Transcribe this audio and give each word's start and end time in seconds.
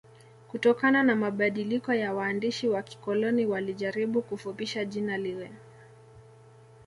kutokana 0.51 1.03
na 1.03 1.15
mabadiliko 1.15 1.93
ya 1.93 2.13
waandishi 2.13 2.67
wa 2.69 2.83
kikoloni 2.83 3.45
walijaribu 3.45 4.21
kufupisha 4.21 4.85
jina 4.85 5.17
lile 5.17 5.51